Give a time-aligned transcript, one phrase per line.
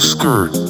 [0.00, 0.69] skirt.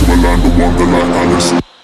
[0.04, 1.79] can let go until it's over.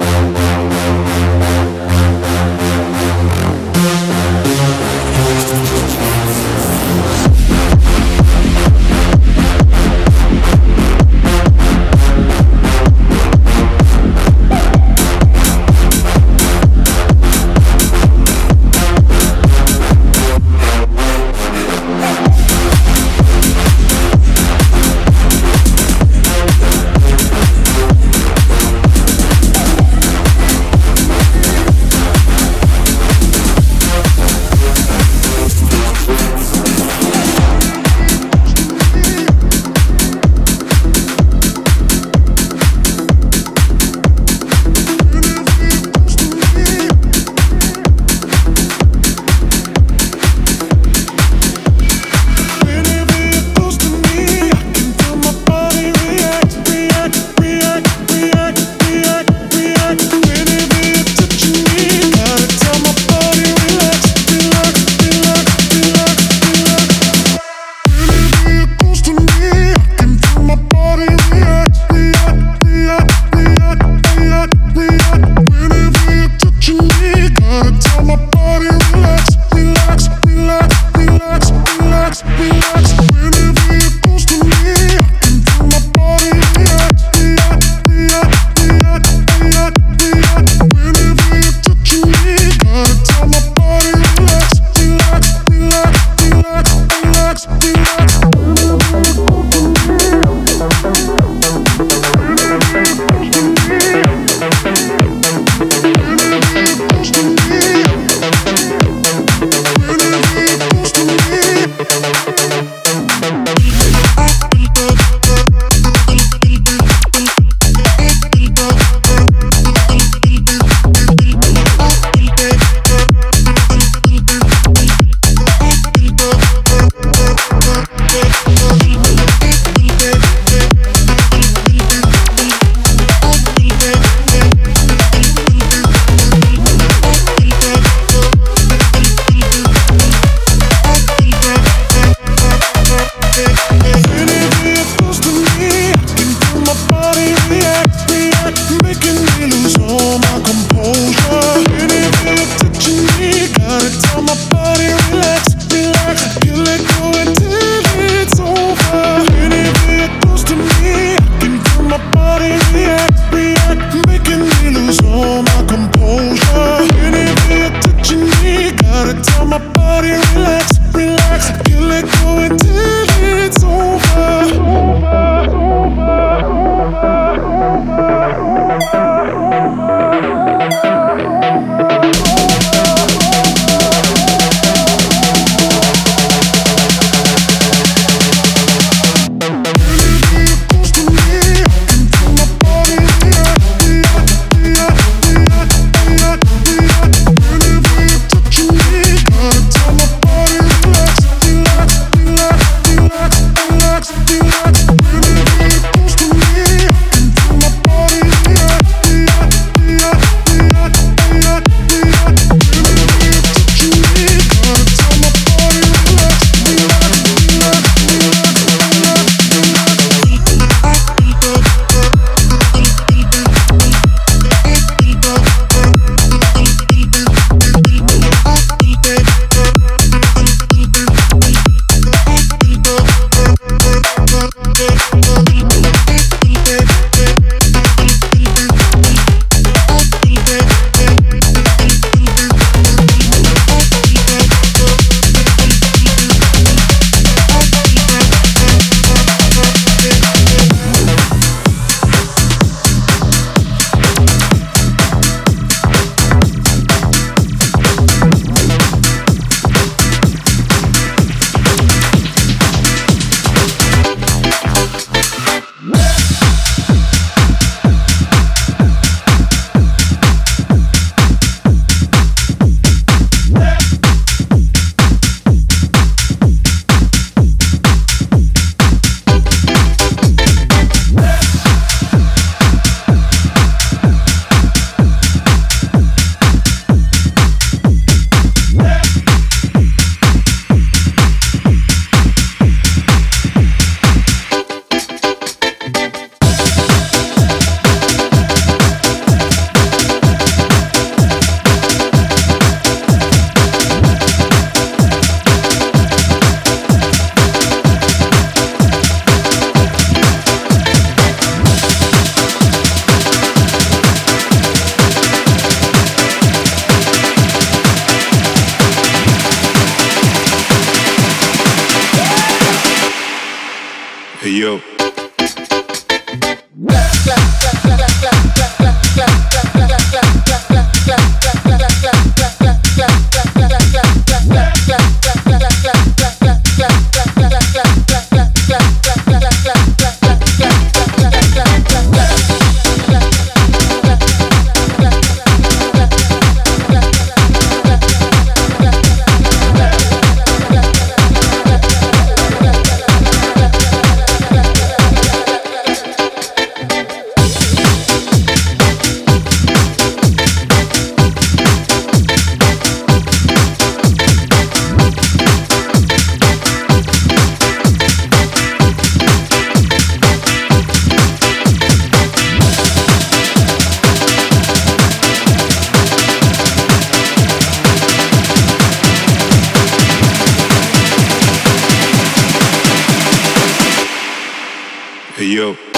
[385.47, 385.77] yo.
[385.77, 385.96] you.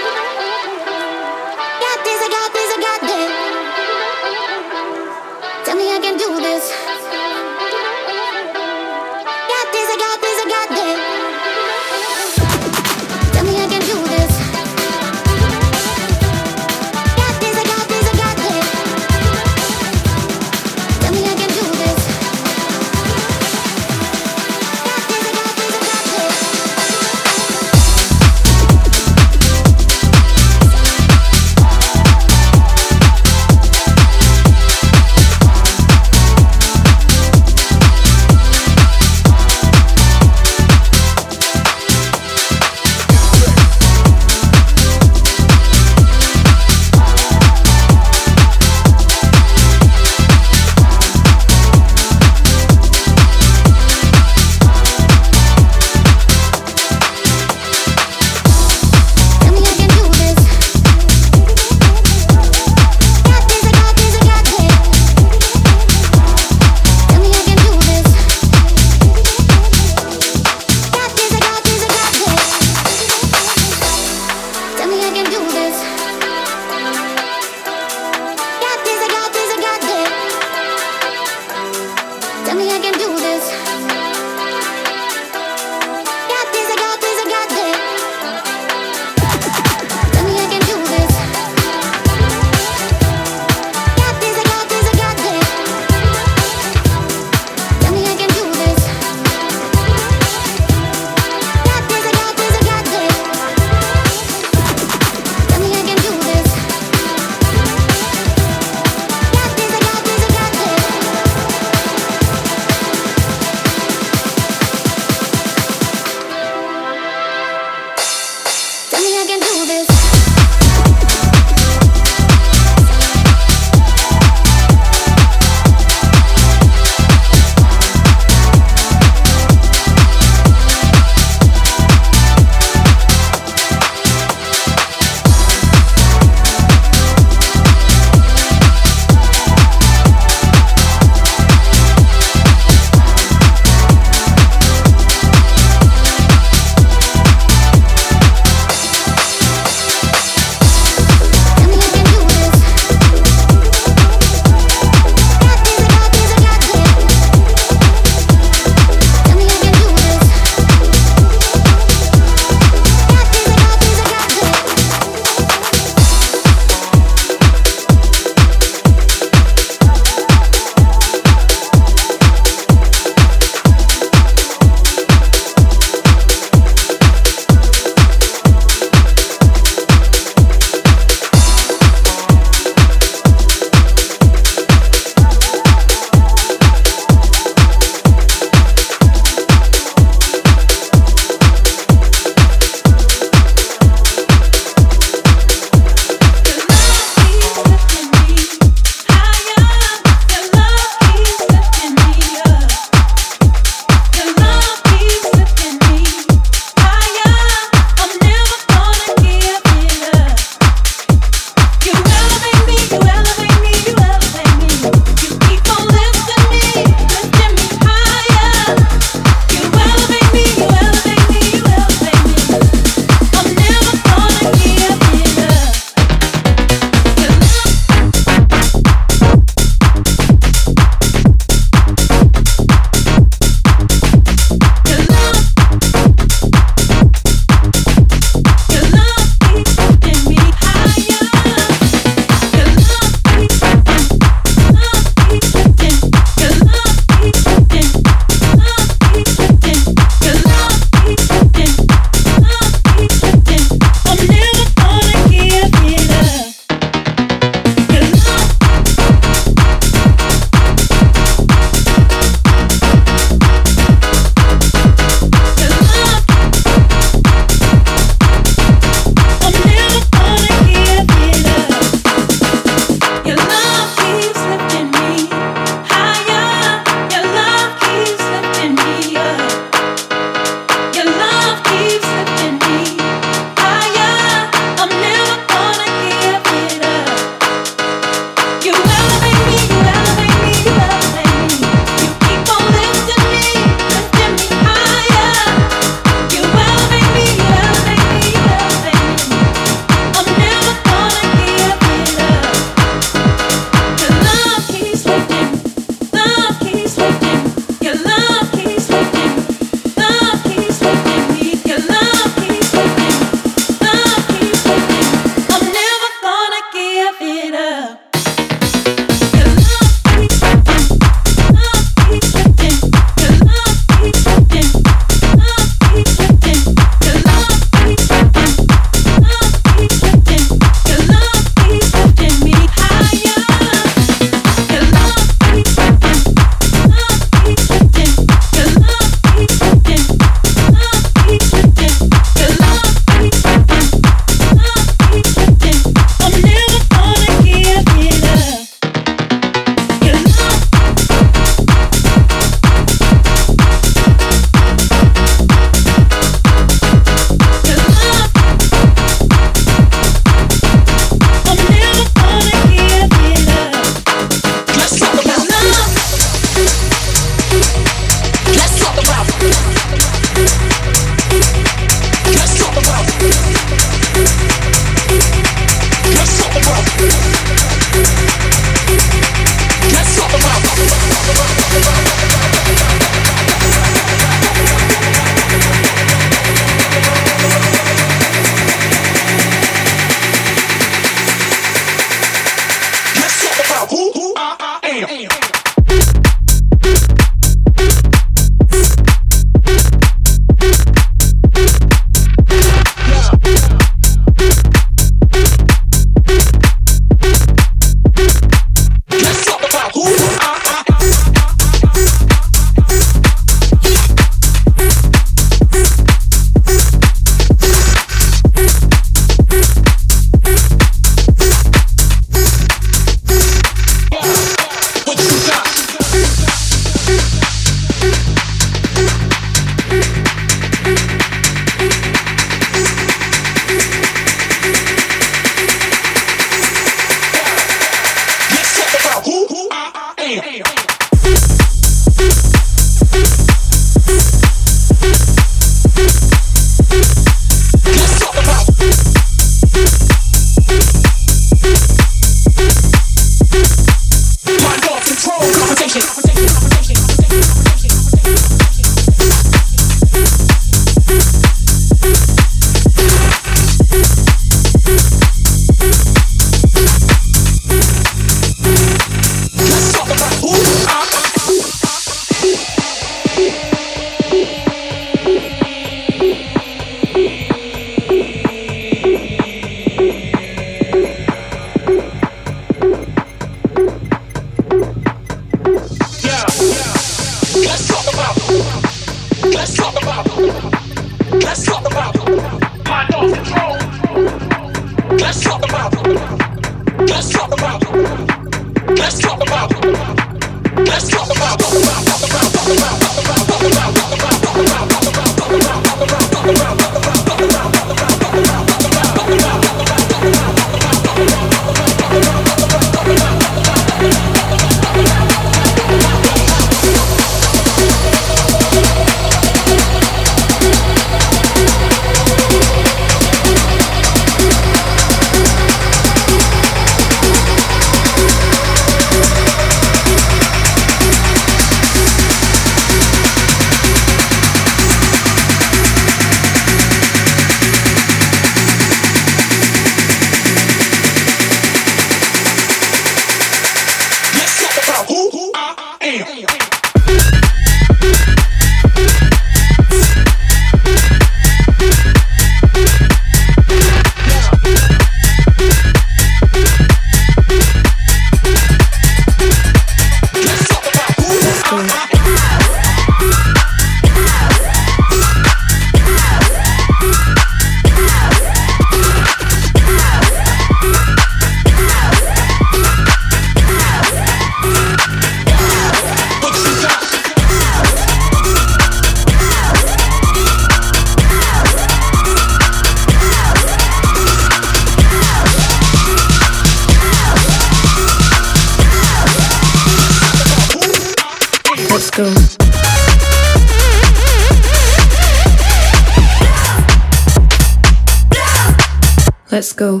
[599.72, 600.00] Go.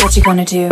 [0.00, 0.70] What you gonna do?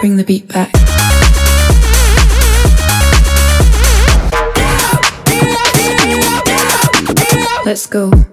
[0.00, 0.72] Bring the beat back.
[7.64, 8.31] Let's go.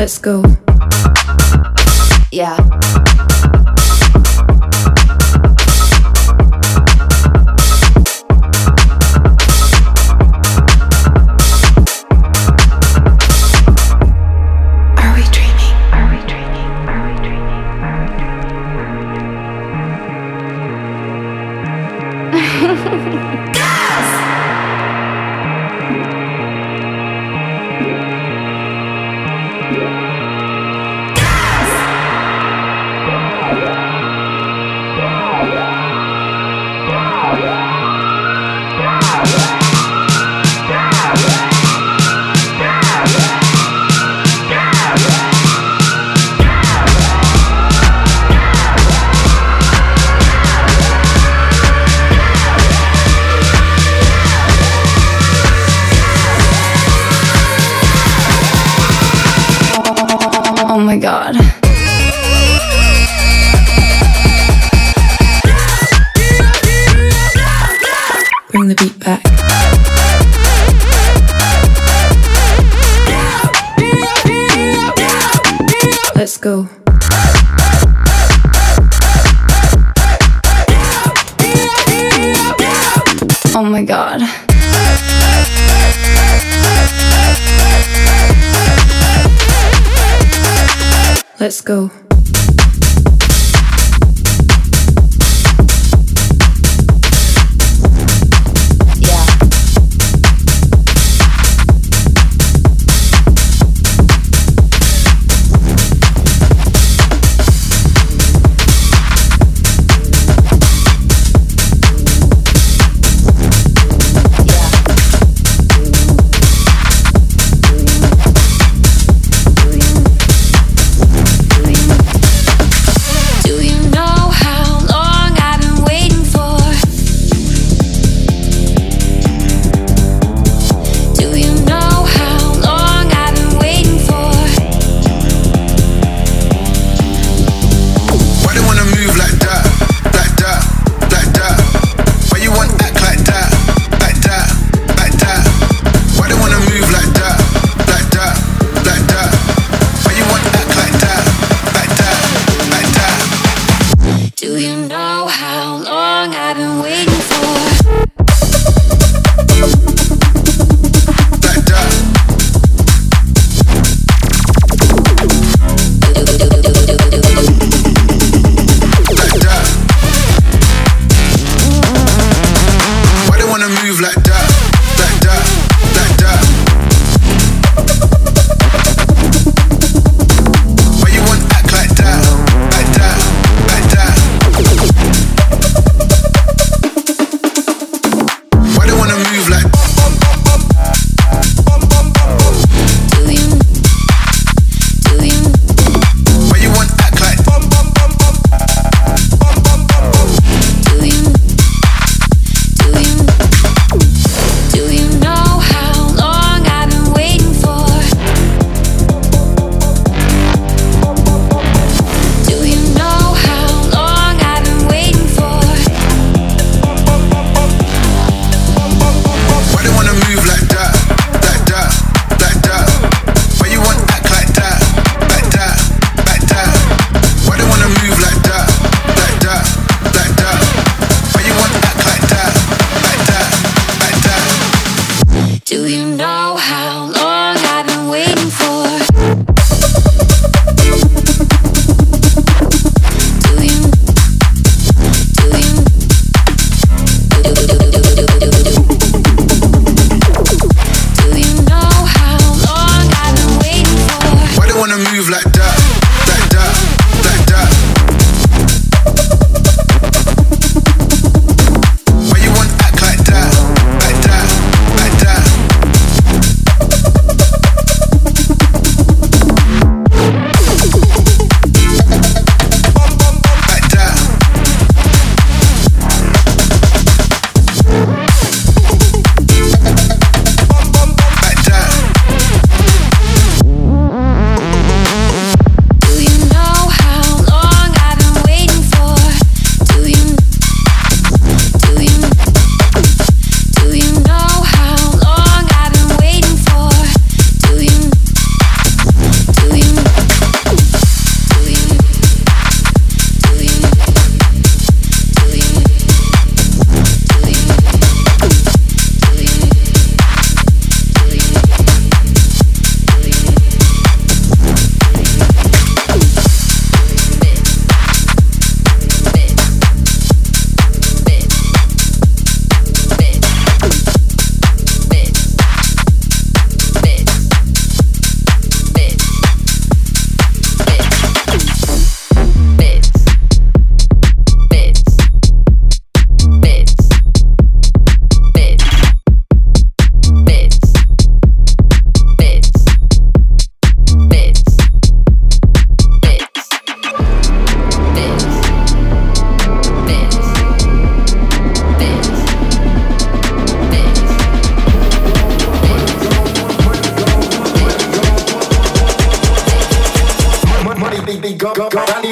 [0.00, 0.59] Let's go.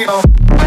[0.09, 0.58] go.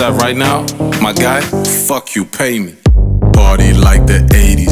[0.00, 0.62] right now,
[1.00, 1.40] my guy,
[1.86, 2.76] fuck you, pay me.
[3.32, 4.71] Party like the 80s